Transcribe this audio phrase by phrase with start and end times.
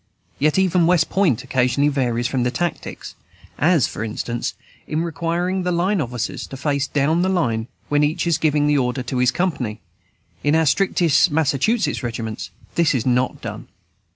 [0.39, 3.13] Yet even West Point occasionally varies from the "Tactics,"
[3.59, 4.55] as, for instance,
[4.87, 8.79] in requiring the line officers to face down the line, when each is giving the
[8.79, 9.79] order to his company.
[10.43, 13.67] In our strictest Massachusetts regiments this is not done.